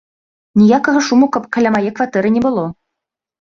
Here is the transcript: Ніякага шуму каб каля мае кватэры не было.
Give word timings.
Ніякага 0.61 0.99
шуму 1.07 1.27
каб 1.35 1.43
каля 1.59 1.69
мае 1.77 1.93
кватэры 2.01 2.33
не 2.39 2.43
было. 2.47 2.65